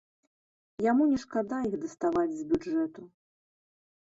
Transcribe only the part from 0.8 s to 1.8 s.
Яму не шкада іх